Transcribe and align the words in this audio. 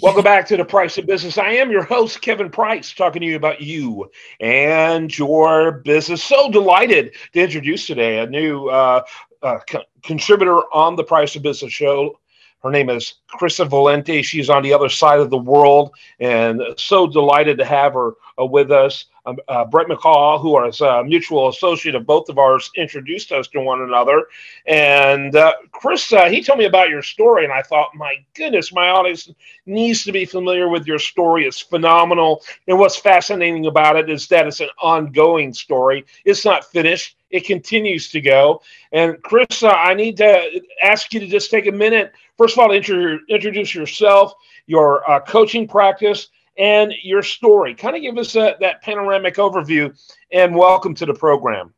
Welcome 0.00 0.22
back 0.22 0.46
to 0.48 0.56
the 0.56 0.64
Price 0.64 0.96
of 0.98 1.06
Business. 1.06 1.38
I 1.38 1.50
am 1.52 1.72
your 1.72 1.82
host, 1.82 2.20
Kevin 2.20 2.50
Price, 2.50 2.92
talking 2.94 3.20
to 3.20 3.26
you 3.26 3.34
about 3.34 3.60
you 3.60 4.08
and 4.38 5.16
your 5.16 5.72
business. 5.72 6.22
So 6.22 6.50
delighted 6.50 7.14
to 7.32 7.40
introduce 7.40 7.86
today 7.86 8.18
a 8.18 8.26
new 8.26 8.68
uh, 8.68 9.02
uh, 9.42 9.58
co- 9.68 9.82
contributor 10.04 10.58
on 10.72 10.94
the 10.94 11.02
Price 11.02 11.34
of 11.34 11.42
Business 11.42 11.72
show. 11.72 12.18
Her 12.62 12.70
name 12.70 12.90
is 12.90 13.14
Krista 13.40 13.68
Valanti. 13.68 14.22
She's 14.22 14.50
on 14.50 14.62
the 14.62 14.72
other 14.72 14.88
side 14.88 15.20
of 15.20 15.30
the 15.30 15.38
world, 15.38 15.92
and 16.20 16.62
so 16.76 17.06
delighted 17.06 17.58
to 17.58 17.64
have 17.64 17.94
her 17.94 18.12
uh, 18.40 18.44
with 18.44 18.70
us. 18.70 19.06
Um, 19.28 19.38
uh, 19.48 19.64
Brett 19.64 19.88
McCall, 19.88 20.40
who 20.40 20.64
is 20.64 20.80
a 20.80 21.04
mutual 21.04 21.48
associate 21.48 21.94
of 21.94 22.06
both 22.06 22.28
of 22.28 22.38
ours, 22.38 22.70
introduced 22.76 23.30
us 23.32 23.46
to 23.48 23.60
one 23.60 23.82
another. 23.82 24.26
And 24.66 25.36
uh, 25.36 25.52
Chris, 25.70 26.12
uh, 26.12 26.28
he 26.30 26.42
told 26.42 26.58
me 26.58 26.64
about 26.64 26.88
your 26.88 27.02
story, 27.02 27.44
and 27.44 27.52
I 27.52 27.62
thought, 27.62 27.94
my 27.94 28.16
goodness, 28.34 28.72
my 28.72 28.88
audience 28.88 29.30
needs 29.66 30.04
to 30.04 30.12
be 30.12 30.24
familiar 30.24 30.68
with 30.68 30.86
your 30.86 30.98
story. 30.98 31.46
It's 31.46 31.60
phenomenal. 31.60 32.42
And 32.66 32.78
what's 32.78 32.96
fascinating 32.96 33.66
about 33.66 33.96
it 33.96 34.08
is 34.08 34.26
that 34.28 34.46
it's 34.46 34.60
an 34.60 34.70
ongoing 34.80 35.52
story, 35.52 36.06
it's 36.24 36.44
not 36.44 36.64
finished. 36.64 37.16
It 37.30 37.44
continues 37.44 38.08
to 38.12 38.22
go. 38.22 38.62
And 38.90 39.22
Chris, 39.22 39.62
uh, 39.62 39.68
I 39.68 39.92
need 39.92 40.16
to 40.16 40.62
ask 40.82 41.12
you 41.12 41.20
to 41.20 41.26
just 41.26 41.50
take 41.50 41.66
a 41.66 41.72
minute. 41.72 42.12
First 42.38 42.54
of 42.54 42.60
all, 42.60 42.72
intro- 42.72 43.18
introduce 43.28 43.74
yourself, 43.74 44.32
your 44.66 45.08
uh, 45.10 45.20
coaching 45.20 45.68
practice, 45.68 46.28
and 46.58 46.92
your 47.02 47.22
story. 47.22 47.74
Kind 47.74 47.96
of 47.96 48.02
give 48.02 48.18
us 48.18 48.34
a, 48.34 48.56
that 48.60 48.82
panoramic 48.82 49.36
overview 49.36 49.96
and 50.32 50.54
welcome 50.54 50.94
to 50.96 51.06
the 51.06 51.14
program. 51.14 51.72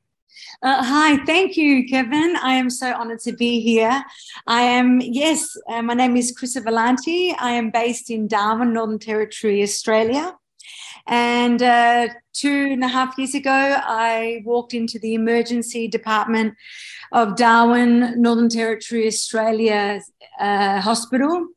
Uh, 0.62 0.83
hi, 0.83 1.16
thank 1.25 1.57
you, 1.57 1.87
Kevin. 1.88 2.37
I 2.43 2.55
am 2.55 2.69
so 2.71 2.93
honored 2.93 3.21
to 3.21 3.33
be 3.33 3.61
here. 3.61 4.02
I 4.47 4.62
am, 4.62 5.01
yes, 5.01 5.57
uh, 5.69 5.83
my 5.83 5.95
name 5.95 6.16
is 6.16 6.37
Krista 6.37 6.62
Valanti. 6.62 7.35
I 7.38 7.52
am 7.52 7.71
based 7.71 8.11
in 8.11 8.27
Darwin, 8.27 8.73
Northern 8.73 8.98
Territory, 8.98 9.62
Australia. 9.62 10.37
And 11.07 11.62
uh, 11.62 12.09
two 12.32 12.69
and 12.73 12.85
a 12.85 12.88
half 12.88 13.16
years 13.16 13.35
ago, 13.35 13.51
I 13.51 14.43
walked 14.45 14.74
into 14.74 14.99
the 14.99 15.15
emergency 15.15 15.88
department 15.88 16.54
of 17.13 17.37
Darwin, 17.37 18.21
Northern 18.21 18.49
Territory, 18.49 19.07
Australia 19.07 20.01
uh, 20.38 20.80
hospital. 20.80 21.49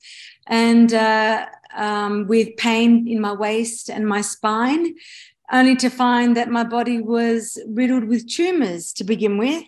And 0.47 0.93
uh, 0.93 1.45
um, 1.75 2.27
with 2.27 2.55
pain 2.57 3.07
in 3.07 3.21
my 3.21 3.33
waist 3.33 3.89
and 3.89 4.07
my 4.07 4.21
spine, 4.21 4.95
only 5.51 5.75
to 5.77 5.89
find 5.89 6.35
that 6.37 6.49
my 6.49 6.63
body 6.63 6.99
was 7.01 7.61
riddled 7.67 8.05
with 8.05 8.27
tumors 8.27 8.93
to 8.93 9.03
begin 9.03 9.37
with. 9.37 9.63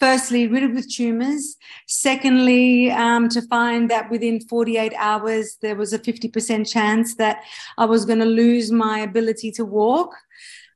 Firstly, 0.00 0.46
riddled 0.46 0.74
with 0.74 0.92
tumors. 0.92 1.56
Secondly, 1.88 2.90
um, 2.90 3.28
to 3.30 3.42
find 3.42 3.90
that 3.90 4.08
within 4.10 4.40
48 4.40 4.92
hours, 4.96 5.58
there 5.60 5.74
was 5.74 5.92
a 5.92 5.98
50% 5.98 6.70
chance 6.70 7.16
that 7.16 7.42
I 7.76 7.84
was 7.84 8.04
going 8.04 8.20
to 8.20 8.24
lose 8.24 8.70
my 8.70 9.00
ability 9.00 9.50
to 9.52 9.64
walk 9.64 10.14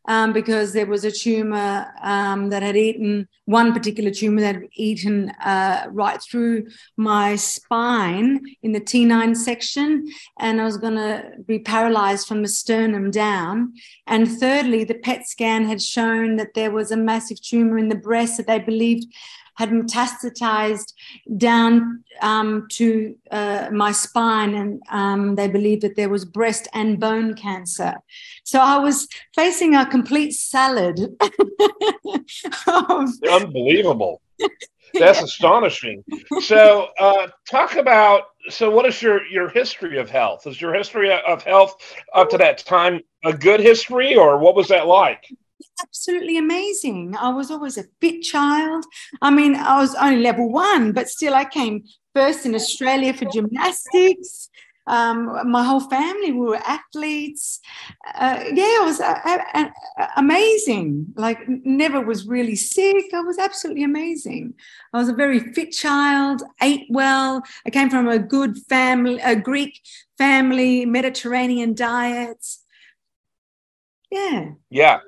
um, 0.07 0.33
because 0.33 0.73
there 0.73 0.87
was 0.87 1.05
a 1.05 1.11
tumor 1.11 1.93
um, 2.03 2.51
that 2.51 2.63
had 2.63 2.77
eaten 2.77 3.29
one 3.45 3.73
particular 3.73 4.11
tumor 4.11 4.41
that 4.41 4.55
had 4.57 4.69
eaten 4.75 5.31
uh, 5.45 5.87
right 5.91 6.21
through 6.23 6.67
my 6.97 7.37
spine 7.37 8.41
in 8.63 8.73
the 8.73 8.81
T9 8.81 9.37
section, 9.37 10.09
and 10.39 10.61
I 10.61 10.65
was 10.65 10.77
going 10.77 10.95
to 10.95 11.33
be 11.47 11.59
paralyzed 11.59 12.27
from 12.27 12.43
the 12.43 12.49
sternum 12.49 13.11
down. 13.11 13.75
And 14.07 14.29
thirdly, 14.29 14.85
the 14.85 14.95
PET 14.95 15.27
scan 15.27 15.65
had 15.65 15.83
shown 15.83 16.37
that 16.37 16.55
there 16.55 16.71
was 16.71 16.91
a 16.91 16.97
massive 16.97 17.41
tumor 17.41 17.79
in 17.79 17.89
the 17.89 17.95
breast 17.95 18.37
that 18.37 18.47
they 18.47 18.59
believed 18.59 19.07
had 19.55 19.71
metastasized 19.71 20.93
down 21.37 22.05
um, 22.21 22.67
to 22.73 23.15
uh, 23.31 23.69
my 23.73 23.93
spine, 23.93 24.55
and 24.55 24.83
um, 24.91 25.35
they 25.35 25.49
believed 25.49 25.83
that 25.83 25.97
there 25.97 26.09
was 26.09 26.25
breast 26.25 26.69
and 26.73 26.99
bone 26.99 27.35
cancer. 27.35 27.95
So 28.45 28.61
I 28.61 28.79
was 28.79 29.09
facing 29.35 29.75
a 29.75 29.87
complete 29.87 30.33
salad. 30.33 31.01
of... 32.67 33.11
Unbelievable. 33.31 34.21
That's 34.95 35.23
astonishing. 35.23 36.05
So, 36.41 36.89
uh, 36.99 37.29
talk 37.51 37.77
about. 37.77 38.25
So, 38.51 38.71
what 38.71 38.87
is 38.87 39.01
your 39.01 39.25
your 39.27 39.49
history 39.49 39.99
of 39.99 40.11
health? 40.11 40.47
Is 40.47 40.61
your 40.61 40.75
history 40.75 41.11
of 41.13 41.43
health 41.43 41.77
up 42.15 42.29
to 42.31 42.39
that 42.39 42.59
time 42.59 43.01
a 43.25 43.33
good 43.33 43.61
history, 43.61 44.17
or 44.17 44.39
what 44.39 44.55
was 44.55 44.69
that 44.69 44.87
like? 44.87 45.25
Absolutely 45.83 46.39
amazing. 46.39 47.15
I 47.19 47.31
was 47.31 47.51
always 47.51 47.79
a 47.79 47.85
fit 48.01 48.23
child. 48.23 48.85
I 49.21 49.31
mean, 49.31 49.55
I 49.55 49.81
was 49.81 49.95
only 49.95 50.21
level 50.21 50.51
one, 50.51 50.93
but 50.93 51.09
still, 51.09 51.35
I 51.35 51.45
came 51.45 51.85
first 52.15 52.47
in 52.47 52.55
Australia 52.55 53.15
for 53.15 53.27
gymnastics. 53.27 54.49
Um, 54.87 55.49
my 55.49 55.63
whole 55.63 55.81
family 55.81 56.33
we 56.33 56.41
were 56.41 56.57
athletes. 56.57 57.61
Uh, 58.15 58.43
yeah, 58.53 58.81
it 58.81 58.85
was 58.85 59.01
uh, 59.01 59.19
uh, 59.25 59.69
uh, 59.99 60.07
amazing. 60.17 61.07
Like, 61.15 61.39
never 61.47 62.01
was 62.01 62.27
really 62.27 62.57
sick. 62.57 63.05
I 63.15 63.21
was 63.21 63.39
absolutely 63.39 63.85
amazing. 63.85 64.55
I 64.93 64.99
was 64.99 65.09
a 65.09 65.15
very 65.15 65.39
fit 65.53 65.71
child, 65.71 66.43
ate 66.61 66.87
well. 66.91 67.43
I 67.65 67.71
came 67.71 67.91
from 67.91 68.09
a 68.09 68.19
good 68.19 68.59
family, 68.69 69.21
a 69.23 69.37
Greek 69.37 69.81
family, 70.19 70.85
Mediterranean 70.85 71.75
diet. 71.75 72.45
Yeah. 74.11 74.51
Yeah. 74.69 75.01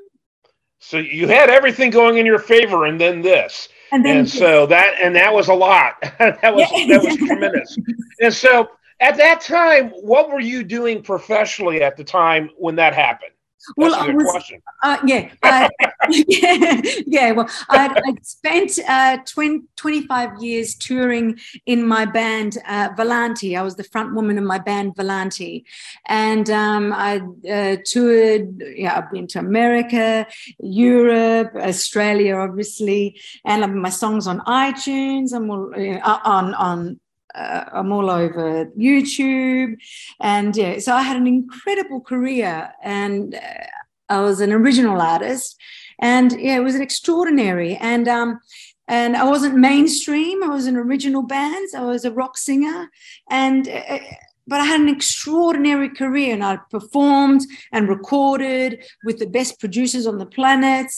So 0.86 0.98
you 0.98 1.28
had 1.28 1.48
everything 1.48 1.90
going 1.90 2.18
in 2.18 2.26
your 2.26 2.38
favor, 2.38 2.84
and 2.84 3.00
then 3.00 3.22
this, 3.22 3.70
and, 3.90 4.04
then 4.04 4.18
and 4.18 4.28
so 4.28 4.66
that 4.66 4.96
and 5.00 5.16
that 5.16 5.32
was 5.32 5.48
a 5.48 5.54
lot. 5.54 5.94
that 6.18 6.54
was 6.54 6.68
yeah. 6.72 6.98
that 6.98 7.04
was 7.04 7.16
tremendous. 7.16 7.78
And 8.20 8.32
so 8.32 8.68
at 9.00 9.16
that 9.16 9.40
time, 9.40 9.88
what 9.90 10.30
were 10.30 10.40
you 10.40 10.62
doing 10.62 11.02
professionally 11.02 11.82
at 11.82 11.96
the 11.96 12.04
time 12.04 12.50
when 12.58 12.76
that 12.76 12.94
happened? 12.94 13.32
Well, 13.76 13.94
I 13.94 14.08
was, 14.10 14.52
uh, 14.82 14.98
yeah, 15.04 15.30
uh, 15.42 15.68
yeah, 16.10 16.80
yeah. 17.06 17.32
Well, 17.32 17.48
I'd, 17.70 17.96
I'd 18.06 18.26
spent 18.26 18.78
uh, 18.88 19.18
20, 19.26 19.62
25 19.76 20.42
years 20.42 20.74
touring 20.74 21.38
in 21.66 21.86
my 21.86 22.04
band 22.04 22.58
uh, 22.66 22.90
Valanti. 22.90 23.58
I 23.58 23.62
was 23.62 23.76
the 23.76 23.84
front 23.84 24.14
woman 24.14 24.38
in 24.38 24.46
my 24.46 24.58
band 24.58 24.94
Valanti, 24.96 25.64
and 26.06 26.48
um, 26.50 26.92
I 26.92 27.20
uh, 27.50 27.76
toured. 27.84 28.62
Yeah, 28.76 28.98
I've 28.98 29.10
been 29.10 29.26
to 29.28 29.38
America, 29.38 30.26
Europe, 30.58 31.54
Australia, 31.56 32.36
obviously, 32.36 33.20
and 33.44 33.80
my 33.80 33.90
songs 33.90 34.26
on 34.26 34.40
iTunes. 34.40 35.32
I'm 35.32 35.50
all, 35.50 35.72
uh, 35.74 36.18
on 36.24 36.54
on 36.54 37.00
uh, 37.34 37.64
I'm 37.72 37.92
all 37.92 38.10
over 38.10 38.66
YouTube, 38.78 39.76
and 40.20 40.56
yeah, 40.56 40.78
so 40.78 40.94
I 40.94 41.02
had 41.02 41.16
an 41.16 41.26
incredible 41.26 42.00
career, 42.00 42.72
and 42.82 43.34
uh, 43.34 43.64
I 44.08 44.20
was 44.20 44.40
an 44.40 44.52
original 44.52 45.00
artist, 45.00 45.56
and 45.98 46.32
yeah, 46.32 46.56
it 46.56 46.62
was 46.62 46.74
an 46.74 46.82
extraordinary, 46.82 47.76
and 47.76 48.08
um, 48.08 48.40
and 48.88 49.16
I 49.16 49.24
wasn't 49.24 49.56
mainstream. 49.56 50.42
I 50.42 50.48
was 50.48 50.66
an 50.66 50.76
original 50.76 51.22
band. 51.22 51.68
I 51.76 51.82
was 51.82 52.04
a 52.04 52.12
rock 52.12 52.36
singer, 52.36 52.90
and 53.30 53.68
uh, 53.68 53.98
but 54.46 54.60
I 54.60 54.64
had 54.64 54.80
an 54.80 54.88
extraordinary 54.88 55.88
career 55.88 56.34
and 56.34 56.44
I 56.44 56.58
performed 56.70 57.42
and 57.72 57.88
recorded 57.88 58.84
with 59.04 59.18
the 59.18 59.26
best 59.26 59.58
producers 59.58 60.06
on 60.06 60.18
the 60.18 60.26
planet 60.26 60.90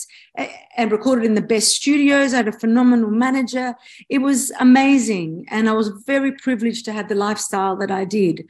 and 0.75 0.91
recorded 0.91 1.25
in 1.25 1.35
the 1.35 1.41
best 1.41 1.69
studios. 1.69 2.33
I 2.33 2.37
had 2.37 2.47
a 2.47 2.51
phenomenal 2.51 3.09
manager. 3.09 3.75
It 4.09 4.19
was 4.19 4.51
amazing. 4.59 5.45
And 5.49 5.69
I 5.69 5.73
was 5.73 5.89
very 6.05 6.33
privileged 6.33 6.85
to 6.85 6.93
have 6.93 7.07
the 7.07 7.15
lifestyle 7.15 7.75
that 7.77 7.91
I 7.91 8.03
did. 8.05 8.45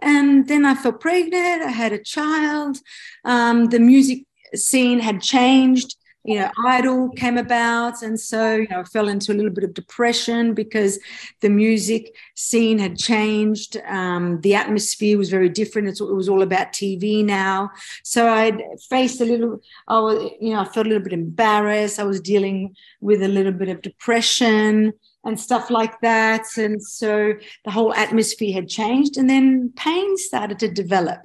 And 0.00 0.48
then 0.48 0.64
I 0.64 0.74
fell 0.74 0.92
pregnant, 0.92 1.62
I 1.62 1.70
had 1.70 1.92
a 1.92 2.02
child. 2.02 2.78
Um, 3.24 3.66
the 3.66 3.78
music 3.78 4.26
scene 4.54 4.98
had 4.98 5.22
changed 5.22 5.96
you 6.24 6.38
know, 6.38 6.50
Idol 6.66 7.08
came 7.10 7.36
about. 7.36 8.02
And 8.02 8.18
so, 8.18 8.54
you 8.56 8.68
know, 8.68 8.80
I 8.80 8.84
fell 8.84 9.08
into 9.08 9.32
a 9.32 9.34
little 9.34 9.50
bit 9.50 9.64
of 9.64 9.74
depression 9.74 10.54
because 10.54 10.98
the 11.40 11.50
music 11.50 12.14
scene 12.36 12.78
had 12.78 12.96
changed. 12.96 13.76
Um, 13.88 14.40
the 14.42 14.54
atmosphere 14.54 15.18
was 15.18 15.30
very 15.30 15.48
different. 15.48 15.88
It's, 15.88 16.00
it 16.00 16.14
was 16.14 16.28
all 16.28 16.42
about 16.42 16.72
TV 16.72 17.24
now. 17.24 17.70
So 18.04 18.28
I'd 18.28 18.62
faced 18.88 19.20
a 19.20 19.24
little, 19.24 19.60
I 19.88 19.98
was, 19.98 20.30
you 20.40 20.50
know, 20.50 20.60
I 20.60 20.64
felt 20.64 20.86
a 20.86 20.88
little 20.88 21.02
bit 21.02 21.12
embarrassed. 21.12 21.98
I 21.98 22.04
was 22.04 22.20
dealing 22.20 22.76
with 23.00 23.22
a 23.22 23.28
little 23.28 23.52
bit 23.52 23.68
of 23.68 23.82
depression 23.82 24.92
and 25.24 25.40
stuff 25.40 25.70
like 25.70 26.00
that. 26.02 26.46
And 26.56 26.82
so 26.82 27.34
the 27.64 27.70
whole 27.70 27.92
atmosphere 27.94 28.54
had 28.54 28.68
changed. 28.68 29.16
And 29.16 29.28
then 29.28 29.72
pain 29.74 30.16
started 30.16 30.60
to 30.60 30.68
develop. 30.68 31.20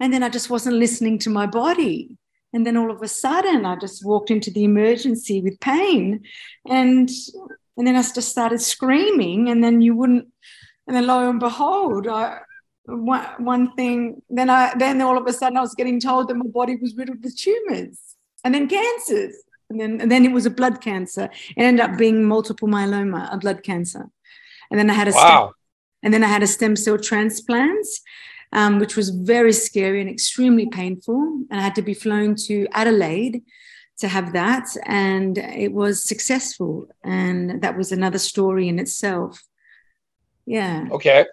And 0.00 0.12
then 0.12 0.22
I 0.22 0.28
just 0.28 0.50
wasn't 0.50 0.76
listening 0.76 1.18
to 1.20 1.30
my 1.30 1.46
body 1.46 2.18
and 2.52 2.66
then 2.66 2.76
all 2.76 2.90
of 2.90 3.02
a 3.02 3.08
sudden, 3.08 3.66
I 3.66 3.76
just 3.76 4.04
walked 4.04 4.30
into 4.30 4.50
the 4.50 4.64
emergency 4.64 5.40
with 5.40 5.60
pain. 5.60 6.24
And 6.66 7.10
and 7.76 7.86
then 7.86 7.96
I 7.96 8.02
just 8.02 8.28
started 8.28 8.60
screaming. 8.60 9.48
And 9.48 9.62
then 9.62 9.80
you 9.80 9.94
wouldn't, 9.94 10.28
and 10.86 10.96
then 10.96 11.06
lo 11.06 11.28
and 11.28 11.38
behold, 11.38 12.08
I, 12.08 12.38
one, 12.86 13.26
one 13.38 13.74
thing, 13.74 14.22
then 14.30 14.48
I 14.48 14.74
then 14.76 15.00
all 15.02 15.18
of 15.18 15.26
a 15.26 15.32
sudden 15.32 15.58
I 15.58 15.60
was 15.60 15.74
getting 15.74 16.00
told 16.00 16.28
that 16.28 16.34
my 16.34 16.46
body 16.46 16.76
was 16.76 16.96
riddled 16.96 17.22
with 17.22 17.36
tumors 17.36 17.98
and 18.44 18.54
then 18.54 18.68
cancers. 18.68 19.36
And 19.70 19.78
then, 19.78 20.00
and 20.00 20.10
then 20.10 20.24
it 20.24 20.32
was 20.32 20.46
a 20.46 20.50
blood 20.50 20.80
cancer. 20.80 21.24
It 21.54 21.62
ended 21.62 21.84
up 21.84 21.98
being 21.98 22.24
multiple 22.24 22.68
myeloma, 22.68 23.32
a 23.32 23.36
blood 23.36 23.62
cancer. 23.62 24.08
And 24.70 24.80
then 24.80 24.88
I 24.88 24.94
had 24.94 25.08
a 25.08 25.12
wow. 25.12 25.20
stem, 25.20 25.54
and 26.02 26.14
then 26.14 26.24
I 26.24 26.28
had 26.28 26.42
a 26.42 26.46
stem 26.46 26.74
cell 26.74 26.96
transplant 26.96 27.86
um, 28.52 28.78
which 28.78 28.96
was 28.96 29.10
very 29.10 29.52
scary 29.52 30.00
and 30.00 30.10
extremely 30.10 30.66
painful. 30.66 31.16
And 31.50 31.60
I 31.60 31.62
had 31.62 31.74
to 31.76 31.82
be 31.82 31.94
flown 31.94 32.34
to 32.46 32.66
Adelaide 32.72 33.42
to 33.98 34.08
have 34.08 34.32
that. 34.32 34.66
And 34.84 35.38
it 35.38 35.72
was 35.72 36.04
successful. 36.04 36.88
And 37.04 37.62
that 37.62 37.76
was 37.76 37.92
another 37.92 38.18
story 38.18 38.68
in 38.68 38.78
itself. 38.78 39.42
Yeah. 40.46 40.86
Okay. 40.90 41.26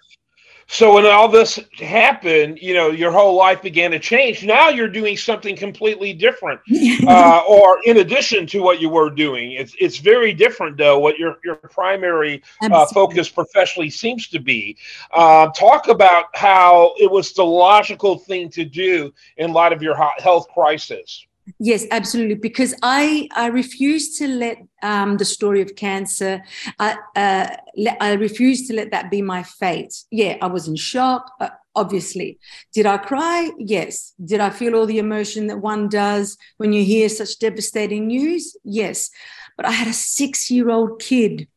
So 0.68 0.94
when 0.94 1.06
all 1.06 1.28
this 1.28 1.60
happened, 1.78 2.58
you 2.60 2.74
know, 2.74 2.90
your 2.90 3.12
whole 3.12 3.36
life 3.36 3.62
began 3.62 3.92
to 3.92 4.00
change. 4.00 4.44
Now 4.44 4.68
you're 4.68 4.88
doing 4.88 5.16
something 5.16 5.56
completely 5.56 6.12
different, 6.12 6.60
uh, 7.06 7.42
or 7.48 7.78
in 7.84 7.98
addition 7.98 8.46
to 8.48 8.62
what 8.62 8.80
you 8.80 8.88
were 8.88 9.10
doing. 9.10 9.52
It's 9.52 9.76
it's 9.78 9.98
very 9.98 10.32
different, 10.32 10.76
though. 10.76 10.98
What 10.98 11.18
your 11.18 11.38
your 11.44 11.56
primary 11.56 12.42
uh, 12.60 12.86
focus 12.86 13.28
professionally 13.28 13.90
seems 13.90 14.28
to 14.28 14.40
be. 14.40 14.76
Uh, 15.12 15.48
talk 15.52 15.88
about 15.88 16.26
how 16.34 16.94
it 16.98 17.10
was 17.10 17.32
the 17.32 17.44
logical 17.44 18.18
thing 18.18 18.50
to 18.50 18.64
do 18.64 19.12
in 19.36 19.52
light 19.52 19.72
of 19.72 19.82
your 19.82 19.96
health 20.18 20.48
crisis. 20.52 21.25
Yes, 21.58 21.86
absolutely. 21.90 22.34
Because 22.34 22.74
I 22.82 23.28
I 23.34 23.46
refuse 23.46 24.18
to 24.18 24.26
let 24.26 24.58
um, 24.82 25.16
the 25.16 25.24
story 25.24 25.62
of 25.62 25.76
cancer. 25.76 26.42
I 26.78 26.96
uh, 27.14 27.56
let, 27.76 27.96
I 28.00 28.12
refuse 28.14 28.66
to 28.68 28.74
let 28.74 28.90
that 28.90 29.10
be 29.10 29.22
my 29.22 29.42
fate. 29.42 29.94
Yeah, 30.10 30.36
I 30.42 30.46
was 30.46 30.66
in 30.66 30.76
shock. 30.76 31.30
Uh, 31.40 31.50
obviously, 31.74 32.38
did 32.74 32.86
I 32.86 32.98
cry? 32.98 33.50
Yes. 33.58 34.12
Did 34.24 34.40
I 34.40 34.50
feel 34.50 34.74
all 34.74 34.86
the 34.86 34.98
emotion 34.98 35.46
that 35.46 35.58
one 35.58 35.88
does 35.88 36.36
when 36.56 36.72
you 36.72 36.84
hear 36.84 37.08
such 37.08 37.38
devastating 37.38 38.08
news? 38.08 38.56
Yes. 38.64 39.10
But 39.56 39.66
I 39.66 39.70
had 39.70 39.88
a 39.88 39.92
six 39.92 40.50
year 40.50 40.68
old 40.70 41.00
kid 41.00 41.48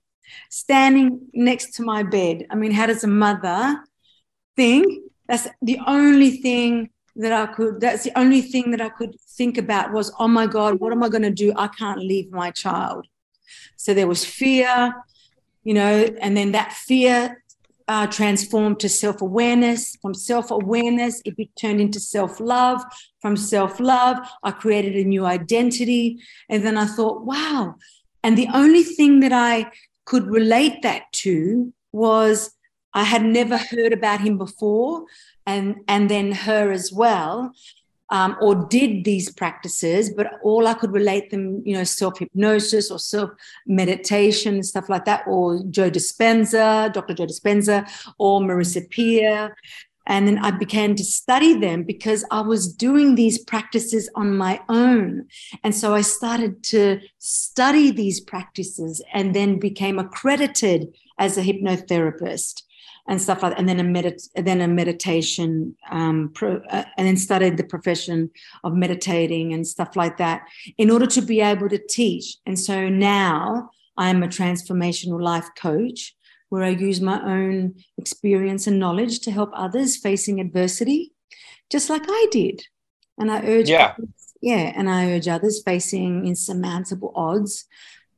standing 0.49 1.27
next 1.33 1.75
to 1.75 1.83
my 1.83 2.03
bed. 2.03 2.45
I 2.49 2.55
mean, 2.55 2.71
how 2.71 2.85
does 2.85 3.03
a 3.03 3.07
mother 3.07 3.79
think? 4.55 5.03
That's 5.27 5.47
the 5.61 5.79
only 5.85 6.37
thing 6.37 6.89
that 7.15 7.31
I 7.31 7.47
could, 7.53 7.81
that's 7.81 8.03
the 8.03 8.17
only 8.17 8.41
thing 8.41 8.71
that 8.71 8.81
I 8.81 8.89
could 8.89 9.19
think 9.21 9.57
about 9.57 9.91
was, 9.91 10.11
oh 10.19 10.27
my 10.27 10.47
God, 10.47 10.79
what 10.79 10.91
am 10.91 11.03
I 11.03 11.09
going 11.09 11.23
to 11.23 11.31
do? 11.31 11.53
I 11.55 11.67
can't 11.67 11.99
leave 11.99 12.31
my 12.31 12.51
child. 12.51 13.07
So 13.75 13.93
there 13.93 14.07
was 14.07 14.25
fear, 14.25 14.93
you 15.63 15.73
know, 15.73 16.07
and 16.21 16.35
then 16.35 16.51
that 16.51 16.73
fear 16.73 17.43
uh, 17.87 18.05
transformed 18.05 18.79
to 18.79 18.87
self 18.87 19.21
awareness. 19.21 19.95
From 20.01 20.13
self 20.13 20.51
awareness, 20.51 21.21
it 21.25 21.35
turned 21.59 21.81
into 21.81 21.99
self 21.99 22.39
love. 22.39 22.83
From 23.19 23.35
self 23.35 23.79
love, 23.79 24.17
I 24.43 24.51
created 24.51 24.95
a 24.95 25.03
new 25.03 25.25
identity. 25.25 26.19
And 26.49 26.63
then 26.63 26.77
I 26.77 26.85
thought, 26.85 27.25
wow. 27.25 27.75
And 28.23 28.37
the 28.37 28.47
only 28.53 28.83
thing 28.83 29.21
that 29.21 29.33
I 29.33 29.71
could 30.05 30.27
relate 30.27 30.83
that 30.83 31.11
to 31.13 31.73
was 31.91 32.51
I 32.93 33.03
had 33.03 33.23
never 33.23 33.57
heard 33.57 33.93
about 33.93 34.21
him 34.21 34.37
before 34.37 35.05
and 35.49 35.75
and 35.87 36.09
then 36.09 36.31
her 36.31 36.71
as 36.71 36.91
well 36.93 37.51
um, 38.11 38.35
or 38.41 38.55
did 38.77 39.03
these 39.03 39.31
practices 39.31 40.11
but 40.17 40.27
all 40.43 40.67
i 40.67 40.73
could 40.73 40.91
relate 40.91 41.29
them 41.31 41.61
you 41.65 41.75
know 41.75 41.83
self 41.83 42.19
hypnosis 42.19 42.91
or 42.91 42.99
self 42.99 43.29
meditation 43.65 44.63
stuff 44.63 44.89
like 44.89 45.05
that 45.05 45.23
or 45.27 45.61
joe 45.69 45.89
dispenza 45.89 46.91
dr 46.93 47.13
joe 47.13 47.25
dispenza 47.25 47.77
or 48.17 48.39
marissa 48.41 48.87
peer 48.89 49.55
and 50.09 50.27
then 50.27 50.39
I 50.39 50.49
began 50.49 50.95
to 50.95 51.03
study 51.03 51.53
them 51.53 51.83
because 51.83 52.25
I 52.31 52.41
was 52.41 52.73
doing 52.73 53.13
these 53.13 53.37
practices 53.37 54.09
on 54.15 54.35
my 54.35 54.59
own. 54.67 55.27
And 55.63 55.75
so 55.75 55.93
I 55.93 56.01
started 56.01 56.63
to 56.73 56.99
study 57.19 57.91
these 57.91 58.19
practices 58.19 59.03
and 59.13 59.35
then 59.35 59.59
became 59.59 59.99
accredited 59.99 60.95
as 61.19 61.37
a 61.37 61.43
hypnotherapist 61.43 62.63
and 63.07 63.21
stuff 63.21 63.41
like 63.41 63.53
that. 63.53 63.59
And 63.59 63.69
then 63.69 63.79
a 63.79 63.83
medit- 63.83 64.29
then 64.35 64.61
a 64.61 64.67
meditation, 64.67 65.75
um, 65.89 66.31
pro- 66.33 66.61
uh, 66.69 66.85
and 66.97 67.07
then 67.07 67.17
studied 67.17 67.57
the 67.57 67.63
profession 67.63 68.29
of 68.63 68.73
meditating 68.73 69.53
and 69.53 69.65
stuff 69.65 69.95
like 69.95 70.17
that 70.17 70.41
in 70.77 70.91
order 70.91 71.07
to 71.07 71.21
be 71.21 71.41
able 71.41 71.69
to 71.69 71.77
teach. 71.77 72.37
And 72.45 72.59
so 72.59 72.89
now 72.89 73.69
I 73.97 74.09
am 74.09 74.23
a 74.23 74.27
transformational 74.27 75.21
life 75.21 75.49
coach 75.57 76.15
where 76.49 76.63
I 76.63 76.69
use 76.69 76.99
my 76.99 77.21
own 77.23 77.75
experience 77.97 78.67
and 78.67 78.79
knowledge 78.79 79.19
to 79.21 79.31
help 79.31 79.51
others 79.53 79.97
facing 79.97 80.39
adversity, 80.39 81.13
just 81.69 81.89
like 81.89 82.03
I 82.07 82.27
did. 82.31 82.63
And 83.17 83.31
I 83.31 83.41
urge, 83.45 83.69
yeah, 83.69 83.93
others, 83.97 84.09
yeah, 84.41 84.73
and 84.75 84.89
I 84.89 85.11
urge 85.11 85.27
others 85.27 85.61
facing 85.63 86.25
insurmountable 86.25 87.11
odds 87.15 87.65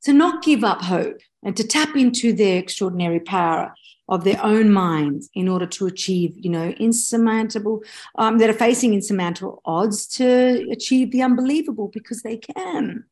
to 0.03 0.13
not 0.13 0.43
give 0.43 0.63
up 0.63 0.81
hope 0.81 1.19
and 1.43 1.57
to 1.57 1.67
tap 1.67 1.95
into 1.95 2.33
their 2.33 2.57
extraordinary 2.57 3.19
power 3.19 3.73
of 4.11 4.25
their 4.25 4.43
own 4.43 4.69
minds 4.69 5.29
in 5.33 5.47
order 5.47 5.65
to 5.65 5.87
achieve, 5.87 6.35
you 6.37 6.49
know, 6.49 6.69
insurmountable, 6.71 7.81
um, 8.15 8.37
that 8.37 8.49
are 8.49 8.53
facing 8.53 8.93
insurmountable 8.93 9.61
odds 9.65 10.05
to 10.05 10.67
achieve 10.69 11.11
the 11.11 11.21
unbelievable 11.23 11.87
because 11.93 12.21
they 12.21 12.37
can, 12.37 13.05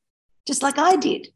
just 0.46 0.62
like 0.62 0.78
I 0.78 0.98
did. 0.98 1.30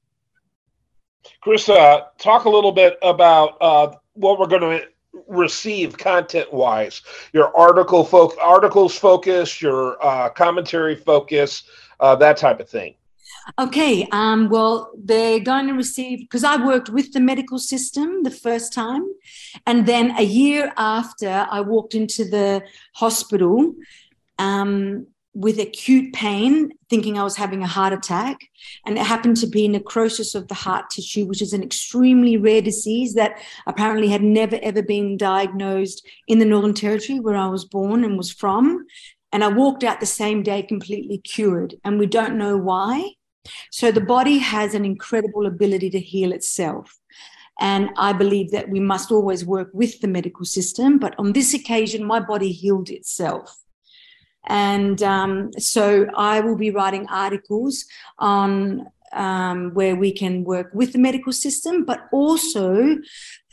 Krista, 1.44 2.08
talk 2.20 2.44
a 2.44 2.50
little 2.50 2.74
bit 2.74 2.98
about 3.02 3.58
uh, 3.62 3.94
what 4.14 4.38
we're 4.38 4.48
going 4.48 4.80
to 4.80 4.88
receive 5.28 5.96
content 5.96 6.52
wise 6.52 7.04
your 7.34 7.56
article 7.56 8.04
fo- 8.04 8.36
articles 8.42 8.98
focus 8.98 9.62
your 9.62 10.04
uh, 10.04 10.28
commentary 10.28 10.96
focus 10.96 11.64
uh, 12.00 12.16
that 12.16 12.36
type 12.36 12.60
of 12.60 12.68
thing 12.68 12.96
Okay, 13.60 14.08
um, 14.12 14.50
well, 14.50 14.92
they're 14.98 15.40
going 15.40 15.68
to 15.68 15.74
receive 15.74 16.20
because 16.20 16.44
I 16.44 16.66
worked 16.66 16.90
with 16.90 17.12
the 17.12 17.20
medical 17.20 17.60
system 17.60 18.24
the 18.24 18.32
first 18.32 18.74
time, 18.74 19.06
and 19.66 19.86
then 19.86 20.18
a 20.18 20.24
year 20.24 20.72
after, 20.78 21.46
I 21.50 21.62
walked 21.62 21.94
into 21.94 22.24
the 22.24 22.64
hospital 22.96 23.76
um, 24.40 25.08
with 25.34 25.60
acute 25.60 26.14
pain, 26.14 26.72
thinking 26.90 27.18
I 27.18 27.24
was 27.24 27.36
having 27.36 27.64
a 27.64 27.68
heart 27.68 27.92
attack, 27.92 28.38
and 28.86 28.98
it 28.98 29.06
happened 29.06 29.38
to 29.38 29.48
be 29.48 29.68
necrosis 29.68 30.36
of 30.36 30.48
the 30.48 30.54
heart 30.54 30.90
tissue, 30.90 31.26
which 31.26 31.42
is 31.42 31.52
an 31.52 31.64
extremely 31.64 32.38
rare 32.38 32.62
disease 32.62 33.14
that 33.16 33.40
apparently 33.68 34.08
had 34.08 34.24
never 34.24 34.58
ever 34.62 34.82
been 34.82 35.18
diagnosed 35.18 36.08
in 36.28 36.40
the 36.40 36.46
Northern 36.46 36.74
Territory, 36.74 37.20
where 37.20 37.36
I 37.36 37.48
was 37.48 37.66
born 37.66 38.04
and 38.04 38.18
was 38.18 38.32
from. 38.32 38.86
And 39.34 39.44
I 39.44 39.48
walked 39.48 39.84
out 39.84 40.00
the 40.00 40.06
same 40.06 40.44
day 40.44 40.62
completely 40.62 41.18
cured, 41.18 41.76
and 41.84 42.00
we 42.00 42.06
don't 42.06 42.38
know 42.38 42.56
why 42.56 43.16
so 43.72 43.92
the 43.92 44.02
body 44.02 44.38
has 44.38 44.74
an 44.74 44.86
incredible 44.86 45.46
ability 45.46 45.90
to 45.92 46.00
heal 46.00 46.32
itself. 46.32 47.00
And 47.60 47.90
I 47.98 48.14
believe 48.14 48.52
that 48.52 48.70
we 48.70 48.80
must 48.80 49.12
always 49.12 49.46
work 49.46 49.70
with 49.74 50.02
the 50.02 50.08
medical 50.08 50.46
system. 50.46 50.98
But 50.98 51.14
on 51.20 51.34
this 51.34 51.54
occasion, 51.54 52.04
my 52.04 52.20
body 52.20 52.52
healed 52.52 52.90
itself. 52.90 53.56
And 54.48 55.02
um, 55.04 55.52
so 55.58 56.08
I 56.16 56.42
will 56.42 56.58
be 56.58 56.72
writing 56.72 57.08
articles 57.10 57.86
on 58.20 58.88
um, 59.14 59.72
where 59.74 59.96
we 59.96 60.12
can 60.12 60.44
work 60.44 60.72
with 60.74 60.94
the 60.94 61.00
medical 61.00 61.32
system, 61.32 61.86
but 61.86 62.08
also 62.12 62.98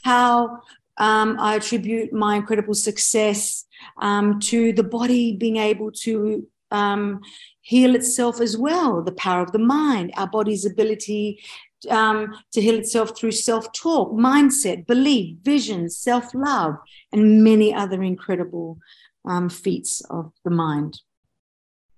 how 0.03 0.61
um, 0.97 1.37
I 1.39 1.57
attribute 1.57 2.13
my 2.13 2.37
incredible 2.37 2.75
success 2.75 3.67
um, 4.01 4.41
to 4.41 4.73
the 4.73 4.83
body 4.83 5.37
being 5.37 5.57
able 5.57 5.93
to 6.03 6.47
um, 6.71 7.21
heal 7.71 7.95
itself 7.95 8.41
as 8.41 8.57
well 8.57 9.01
the 9.01 9.13
power 9.13 9.43
of 9.43 9.53
the 9.53 9.67
mind, 9.79 10.13
our 10.17 10.27
body's 10.27 10.67
ability 10.67 11.41
um, 11.89 12.35
to 12.53 12.61
heal 12.61 12.77
itself 12.77 13.17
through 13.17 13.31
self 13.31 13.73
talk, 13.73 14.11
mindset, 14.13 14.89
belief, 14.89 15.39
vision, 15.43 15.89
self 15.89 16.35
love, 16.35 16.75
and 17.13 17.45
many 17.45 17.73
other 17.73 18.03
incredible 18.03 18.79
um, 19.25 19.49
feats 19.49 20.03
of 20.11 20.33
the 20.45 20.51
mind. 20.51 21.01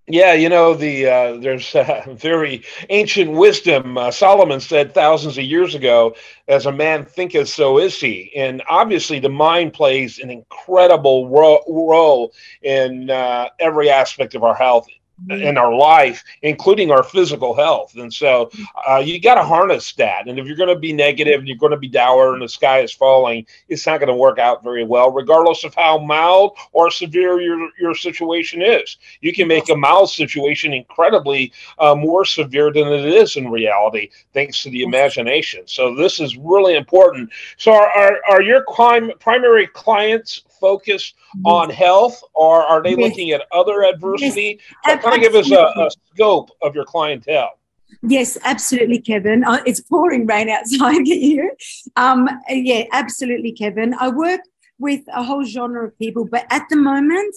Yeah, 0.06 0.34
you 0.34 0.50
know 0.50 0.74
the 0.74 1.06
uh, 1.06 1.36
there's 1.38 1.74
uh, 1.74 2.04
very 2.10 2.64
ancient 2.90 3.30
wisdom. 3.30 3.96
Uh, 3.96 4.10
Solomon 4.10 4.60
said 4.60 4.92
thousands 4.92 5.38
of 5.38 5.44
years 5.44 5.74
ago, 5.74 6.14
"As 6.48 6.66
a 6.66 6.72
man 6.72 7.06
thinketh, 7.06 7.48
so 7.48 7.78
is 7.78 7.98
he." 7.98 8.30
And 8.36 8.62
obviously, 8.68 9.20
the 9.20 9.30
mind 9.30 9.72
plays 9.72 10.18
an 10.18 10.28
incredible 10.28 11.30
ro- 11.30 11.64
role 11.66 12.34
in 12.60 13.08
uh, 13.08 13.48
every 13.58 13.88
aspect 13.88 14.34
of 14.34 14.44
our 14.44 14.54
health 14.54 14.86
in 15.30 15.56
our 15.56 15.74
life, 15.74 16.24
including 16.42 16.90
our 16.90 17.02
physical 17.02 17.54
health. 17.54 17.94
And 17.96 18.12
so 18.12 18.50
uh, 18.88 18.98
you 18.98 19.20
got 19.20 19.36
to 19.36 19.44
harness 19.44 19.92
that. 19.94 20.28
And 20.28 20.38
if 20.38 20.46
you're 20.46 20.56
going 20.56 20.74
to 20.74 20.78
be 20.78 20.92
negative 20.92 21.38
and 21.38 21.48
you're 21.48 21.56
going 21.56 21.72
to 21.72 21.76
be 21.76 21.88
dour 21.88 22.32
and 22.32 22.42
the 22.42 22.48
sky 22.48 22.80
is 22.80 22.92
falling, 22.92 23.46
it's 23.68 23.86
not 23.86 23.98
going 23.98 24.08
to 24.08 24.14
work 24.14 24.38
out 24.38 24.64
very 24.64 24.84
well, 24.84 25.12
regardless 25.12 25.64
of 25.64 25.74
how 25.74 25.98
mild 25.98 26.56
or 26.72 26.90
severe 26.90 27.40
your, 27.40 27.70
your 27.78 27.94
situation 27.94 28.62
is. 28.62 28.96
You 29.20 29.32
can 29.32 29.48
make 29.48 29.68
a 29.68 29.76
mild 29.76 30.10
situation 30.10 30.72
incredibly 30.72 31.52
uh, 31.78 31.94
more 31.94 32.24
severe 32.24 32.72
than 32.72 32.88
it 32.88 33.04
is 33.04 33.36
in 33.36 33.48
reality, 33.48 34.10
thanks 34.34 34.62
to 34.62 34.70
the 34.70 34.82
imagination. 34.82 35.62
So 35.66 35.94
this 35.94 36.20
is 36.20 36.36
really 36.36 36.74
important. 36.74 37.30
So 37.56 37.72
are, 37.72 37.90
are, 37.90 38.20
are 38.28 38.42
your 38.42 38.64
clim- 38.64 39.12
primary 39.20 39.66
clients 39.68 40.42
focused 40.62 41.16
on 41.44 41.68
health, 41.68 42.22
or 42.32 42.62
are 42.62 42.82
they 42.82 42.90
yes. 42.90 42.98
looking 42.98 43.32
at 43.32 43.42
other 43.52 43.82
adversity? 43.82 44.60
Yes. 44.86 45.02
Kind 45.02 45.16
of 45.16 45.20
give 45.20 45.34
us 45.34 45.50
a, 45.50 45.64
a, 45.86 45.90
scope 46.14 46.50
of 46.62 46.74
your 46.74 46.84
clientele. 46.84 47.58
Yes, 48.02 48.38
absolutely, 48.44 49.00
Kevin. 49.00 49.44
Uh, 49.44 49.62
it's 49.66 49.80
pouring 49.80 50.24
rain 50.26 50.48
outside 50.48 51.04
here. 51.06 51.52
Um, 51.96 52.28
yeah, 52.48 52.84
absolutely, 52.92 53.52
Kevin. 53.52 53.94
I 53.98 54.08
work 54.08 54.40
with 54.78 55.02
a 55.12 55.22
whole 55.22 55.44
genre 55.44 55.86
of 55.86 55.98
people, 55.98 56.24
but 56.24 56.46
at 56.50 56.64
the 56.70 56.76
moment, 56.76 57.34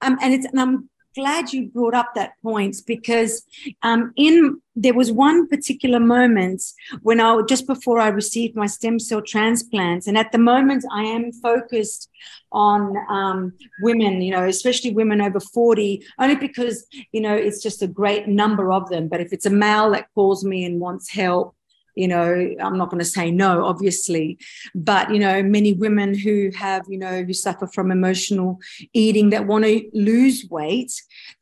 um, 0.00 0.16
and 0.22 0.32
it's 0.32 0.46
and 0.46 0.60
I'm 0.60 0.88
glad 1.14 1.52
you 1.52 1.66
brought 1.66 1.94
up 1.94 2.14
that 2.14 2.32
point 2.42 2.76
because 2.86 3.42
um, 3.82 4.12
in 4.16 4.60
there 4.76 4.94
was 4.94 5.10
one 5.10 5.48
particular 5.48 5.98
moment 5.98 6.62
when 7.02 7.20
I 7.20 7.40
just 7.48 7.66
before 7.66 7.98
I 7.98 8.08
received 8.08 8.54
my 8.54 8.66
stem 8.66 8.98
cell 9.00 9.20
transplants, 9.20 10.06
and 10.06 10.16
at 10.16 10.30
the 10.30 10.38
moment 10.38 10.84
I 10.92 11.02
am 11.02 11.32
focused 11.32 12.08
on 12.52 12.96
um, 13.10 13.52
women, 13.82 14.22
you 14.22 14.30
know, 14.30 14.46
especially 14.46 14.92
women 14.92 15.20
over 15.20 15.40
forty, 15.40 16.04
only 16.18 16.36
because 16.36 16.86
you 17.12 17.20
know 17.20 17.34
it's 17.34 17.62
just 17.62 17.82
a 17.82 17.88
great 17.88 18.28
number 18.28 18.72
of 18.72 18.88
them. 18.88 19.08
But 19.08 19.20
if 19.20 19.32
it's 19.32 19.46
a 19.46 19.50
male 19.50 19.90
that 19.90 20.08
calls 20.14 20.44
me 20.44 20.64
and 20.64 20.80
wants 20.80 21.10
help, 21.10 21.56
you 21.98 22.06
know 22.06 22.54
i'm 22.60 22.78
not 22.78 22.90
going 22.90 22.98
to 23.00 23.04
say 23.18 23.30
no 23.30 23.64
obviously 23.64 24.38
but 24.74 25.12
you 25.12 25.18
know 25.18 25.42
many 25.42 25.72
women 25.72 26.16
who 26.16 26.50
have 26.56 26.82
you 26.88 26.98
know 26.98 27.22
who 27.24 27.32
suffer 27.32 27.66
from 27.66 27.90
emotional 27.90 28.58
eating 28.92 29.30
that 29.30 29.46
want 29.46 29.64
to 29.64 29.90
lose 29.92 30.46
weight 30.48 30.92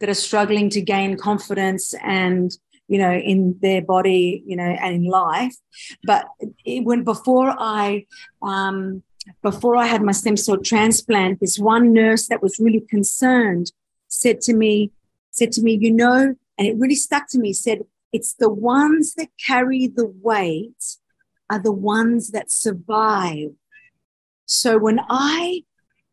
that 0.01 0.09
are 0.09 0.15
struggling 0.15 0.71
to 0.71 0.81
gain 0.81 1.17
confidence 1.17 1.95
and 2.03 2.57
you 2.89 2.99
know 2.99 3.13
in 3.13 3.57
their 3.61 3.83
body 3.83 4.43
you 4.47 4.57
know 4.57 4.65
and 4.85 4.95
in 4.95 5.05
life. 5.05 5.57
But 6.05 6.27
it, 6.65 6.85
when 6.85 7.05
before 7.05 7.55
i 7.59 8.07
um 8.43 9.03
before 9.43 9.77
i 9.77 9.87
had 9.87 10.03
my 10.03 10.13
stem 10.13 10.37
cell 10.37 10.59
transplant 10.59 11.41
this 11.41 11.59
one 11.59 11.93
nurse 11.93 12.29
that 12.29 12.43
was 12.43 12.59
really 12.61 12.85
concerned 12.89 13.73
said 14.09 14.41
to 14.43 14.55
me 14.55 14.93
said 15.31 15.51
to 15.53 15.63
me 15.63 15.77
you 15.81 15.93
know 15.93 16.35
and 16.59 16.67
it 16.69 16.77
really 16.79 16.95
stuck 16.95 17.29
to 17.31 17.39
me 17.39 17.53
said 17.53 17.81
it's 18.17 18.33
the 18.33 18.49
ones 18.49 19.15
that 19.17 19.29
carry 19.51 19.87
the 19.87 20.11
weight 20.23 20.83
are 21.51 21.59
the 21.59 21.79
ones 21.99 22.31
that 22.31 22.51
survive. 22.51 23.51
So 24.47 24.79
when 24.79 25.01
I 25.11 25.65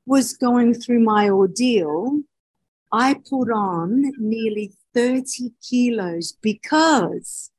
was 0.05 0.33
going 0.33 0.73
through 0.73 0.99
my 0.99 1.29
ordeal, 1.29 2.23
I 2.91 3.21
put 3.29 3.49
on 3.49 4.11
nearly 4.17 4.73
30 4.93 5.53
kilos 5.65 6.37
because 6.41 7.51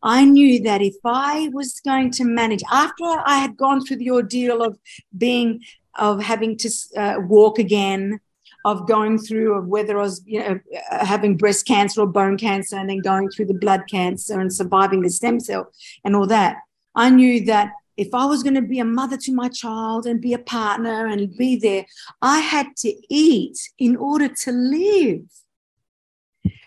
I 0.00 0.24
knew 0.26 0.62
that 0.62 0.80
if 0.80 0.94
I 1.04 1.50
was 1.52 1.80
going 1.84 2.12
to 2.12 2.24
manage, 2.24 2.62
after 2.70 3.04
I 3.04 3.38
had 3.38 3.56
gone 3.56 3.84
through 3.84 3.96
the 3.96 4.12
ordeal 4.12 4.62
of 4.62 4.78
being, 5.18 5.60
of 5.96 6.22
having 6.22 6.56
to 6.58 6.70
uh, 6.96 7.16
walk 7.18 7.58
again, 7.58 8.20
of 8.64 8.86
going 8.86 9.18
through 9.18 9.54
of 9.54 9.66
whether 9.66 9.98
I 9.98 10.02
was 10.02 10.22
you 10.26 10.40
know 10.40 10.60
uh, 10.90 11.04
having 11.04 11.36
breast 11.36 11.66
cancer 11.66 12.02
or 12.02 12.06
bone 12.06 12.36
cancer 12.36 12.76
and 12.76 12.88
then 12.88 12.98
going 12.98 13.30
through 13.30 13.46
the 13.46 13.54
blood 13.54 13.82
cancer 13.90 14.40
and 14.40 14.52
surviving 14.52 15.02
the 15.02 15.10
stem 15.10 15.40
cell 15.40 15.72
and 16.04 16.14
all 16.14 16.26
that. 16.26 16.58
I 16.94 17.10
knew 17.10 17.44
that 17.46 17.72
if 17.96 18.14
I 18.14 18.24
was 18.24 18.42
going 18.42 18.54
to 18.54 18.62
be 18.62 18.78
a 18.78 18.84
mother 18.84 19.16
to 19.18 19.32
my 19.32 19.48
child 19.48 20.06
and 20.06 20.20
be 20.20 20.32
a 20.32 20.38
partner 20.38 21.06
and 21.06 21.36
be 21.36 21.56
there, 21.56 21.86
I 22.20 22.38
had 22.38 22.74
to 22.78 22.94
eat 23.08 23.58
in 23.78 23.96
order 23.96 24.28
to 24.28 24.52
live. 24.52 25.22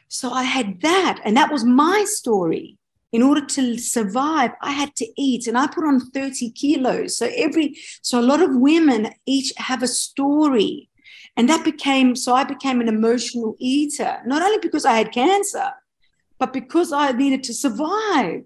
So 0.08 0.32
I 0.32 0.44
had 0.44 0.82
that, 0.82 1.20
and 1.25 1.36
that 1.36 1.52
was 1.52 1.64
my 1.64 2.06
story. 2.08 2.78
In 3.12 3.22
order 3.22 3.46
to 3.46 3.78
survive, 3.78 4.52
I 4.62 4.72
had 4.72 4.96
to 4.98 5.08
eat, 5.18 5.48
and 5.48 5.58
I 5.58 5.68
put 5.68 5.86
on 5.86 6.00
30 6.00 6.52
kilos. 6.52 7.18
So 7.18 7.30
every 7.36 7.78
so 8.02 8.20
a 8.20 8.22
lot 8.22 8.42
of 8.42 8.56
women 8.56 9.10
each 9.25 9.54
have 9.58 9.82
a 9.82 9.88
story 9.88 10.90
and 11.38 11.50
that 11.50 11.65
became 11.65 12.15
so 12.15 12.34
I 12.34 12.44
became 12.44 12.82
an 12.82 12.88
emotional 12.88 13.56
eater, 13.60 14.20
not 14.25 14.42
only 14.42 14.60
because 14.60 14.86
I 14.86 14.94
had 14.94 15.12
cancer, 15.12 15.72
but 16.39 16.54
because 16.54 16.92
I 16.92 17.12
needed 17.12 17.44
to 17.44 17.54
survive. 17.54 18.44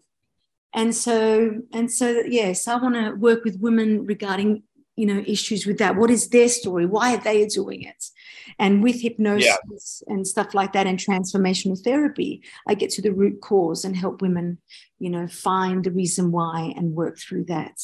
And 0.74 0.96
so, 0.96 1.62
and 1.74 1.91
so, 1.91 2.22
yes, 2.27 2.67
I 2.67 2.75
want 2.75 2.96
to 2.96 3.12
work 3.12 3.43
with 3.43 3.60
women 3.60 4.05
regarding, 4.05 4.63
you 4.96 5.08
know, 5.08 5.24
issues 5.25 5.65
with 5.65 5.79
that. 5.79 5.96
What 5.96 6.12
is 6.12 6.29
their 6.29 6.50
story? 6.50 6.86
Why 6.86 7.15
are 7.15 7.24
they 7.24 7.46
doing 7.48 7.84
it? 7.84 8.05
And 8.60 8.84
with 8.84 9.01
hypnosis 9.01 10.03
yeah. 10.05 10.13
and 10.13 10.27
stuff 10.27 10.53
like 10.53 10.74
that 10.74 10.86
and 10.86 11.00
transformational 11.00 11.81
therapy, 11.84 12.43
I 12.67 12.75
get 12.75 12.91
to 12.91 13.01
the 13.01 13.13
root 13.13 13.41
cause 13.41 13.84
and 13.84 13.96
help 13.96 14.22
women, 14.22 14.60
you 15.00 15.10
know, 15.10 15.27
find 15.27 15.84
the 15.84 15.91
reason 15.91 16.31
why 16.31 16.74
and 16.75 16.93
work 16.93 17.17
through 17.17 17.46
that. 17.46 17.79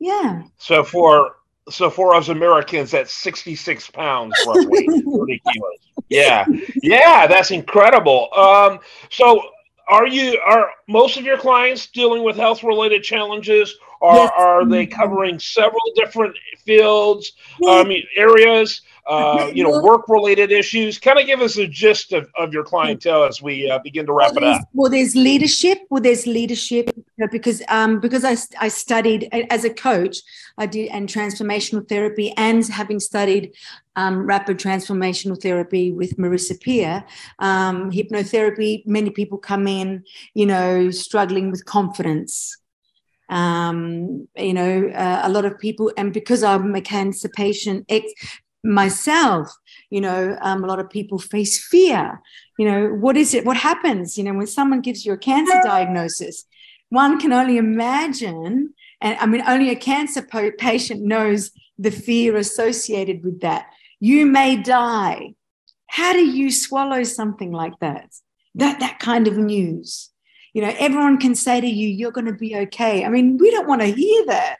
Yeah. 0.00 0.42
So 0.56 0.82
for 0.82 1.36
so 1.72 1.90
for 1.90 2.14
us 2.14 2.28
Americans, 2.28 2.90
that's 2.90 3.12
66 3.12 3.90
pounds 3.90 4.34
roughly, 4.46 4.86
30 4.86 5.02
kilos. 5.04 5.78
Yeah, 6.08 6.44
yeah, 6.82 7.26
that's 7.26 7.50
incredible. 7.50 8.28
Um, 8.34 8.80
so 9.10 9.42
are 9.88 10.06
you 10.06 10.40
are 10.46 10.70
most 10.88 11.18
of 11.18 11.24
your 11.24 11.38
clients 11.38 11.86
dealing 11.86 12.22
with 12.22 12.36
health 12.36 12.62
related 12.62 13.02
challenges 13.02 13.74
or 14.00 14.14
yes. 14.14 14.32
are 14.38 14.64
they 14.64 14.86
covering 14.86 15.38
several 15.38 15.80
different 15.96 16.34
fields 16.64 17.32
i 17.66 17.82
mean 17.82 18.04
areas 18.16 18.82
uh, 19.10 19.50
you 19.52 19.64
know, 19.64 19.80
work 19.82 20.08
related 20.08 20.52
issues. 20.52 20.98
Kind 20.98 21.18
of 21.18 21.26
give 21.26 21.40
us 21.40 21.58
a 21.58 21.66
gist 21.66 22.12
of, 22.12 22.30
of 22.36 22.52
your 22.52 22.62
clientele 22.62 23.24
as 23.24 23.42
we 23.42 23.68
uh, 23.68 23.78
begin 23.80 24.06
to 24.06 24.12
wrap 24.12 24.36
it 24.36 24.44
up. 24.44 24.62
Well, 24.72 24.90
there's 24.90 25.16
leadership. 25.16 25.78
Well, 25.90 26.00
there's 26.00 26.28
leadership 26.28 26.90
because 27.30 27.62
um, 27.68 28.00
because 28.00 28.24
I, 28.24 28.36
I 28.60 28.68
studied 28.68 29.28
as 29.32 29.64
a 29.64 29.70
coach, 29.72 30.18
I 30.58 30.66
did 30.66 30.88
and 30.90 31.08
transformational 31.08 31.88
therapy, 31.88 32.32
and 32.36 32.66
having 32.66 33.00
studied 33.00 33.54
um, 33.96 34.26
rapid 34.26 34.58
transformational 34.58 35.40
therapy 35.40 35.92
with 35.92 36.16
Marissa 36.16 36.60
Peer, 36.60 37.04
um, 37.38 37.90
hypnotherapy. 37.90 38.86
Many 38.86 39.10
people 39.10 39.38
come 39.38 39.66
in, 39.66 40.04
you 40.34 40.46
know, 40.46 40.90
struggling 40.90 41.50
with 41.50 41.64
confidence. 41.64 42.56
Um, 43.28 44.26
you 44.36 44.54
know, 44.54 44.88
uh, 44.88 45.20
a 45.22 45.28
lot 45.28 45.44
of 45.44 45.58
people, 45.58 45.92
and 45.96 46.12
because 46.12 46.42
I'm 46.42 46.74
a 46.74 46.80
cancer 46.80 47.28
patient, 47.28 47.86
ex- 47.88 48.12
myself 48.62 49.50
you 49.88 50.00
know 50.00 50.36
um, 50.42 50.62
a 50.62 50.66
lot 50.66 50.78
of 50.78 50.90
people 50.90 51.18
face 51.18 51.64
fear 51.64 52.20
you 52.58 52.70
know 52.70 52.88
what 52.88 53.16
is 53.16 53.32
it 53.32 53.46
what 53.46 53.56
happens 53.56 54.18
you 54.18 54.24
know 54.24 54.34
when 54.34 54.46
someone 54.46 54.82
gives 54.82 55.06
you 55.06 55.12
a 55.14 55.18
cancer 55.18 55.60
diagnosis 55.64 56.44
one 56.90 57.18
can 57.18 57.32
only 57.32 57.56
imagine 57.56 58.74
and 59.00 59.18
i 59.18 59.26
mean 59.26 59.42
only 59.46 59.70
a 59.70 59.76
cancer 59.76 60.22
patient 60.58 61.00
knows 61.00 61.50
the 61.80 61.90
fear 61.90 62.36
associated 62.36 63.24
with 63.24 63.40
that. 63.40 63.66
You 64.00 64.26
may 64.26 64.56
die. 64.56 65.34
How 65.86 66.12
do 66.12 66.24
you 66.24 66.50
swallow 66.50 67.02
something 67.02 67.50
like 67.50 67.78
that? 67.80 68.14
That 68.54 68.80
that 68.80 68.98
kind 68.98 69.26
of 69.26 69.38
news. 69.38 70.10
You 70.52 70.62
know 70.62 70.74
everyone 70.78 71.18
can 71.18 71.34
say 71.34 71.60
to 71.60 71.66
you 71.66 71.88
you're 71.88 72.12
going 72.12 72.26
to 72.26 72.34
be 72.34 72.54
okay. 72.56 73.04
I 73.04 73.08
mean 73.08 73.38
we 73.38 73.50
don't 73.50 73.66
want 73.66 73.80
to 73.80 73.86
hear 73.86 74.26
that. 74.26 74.58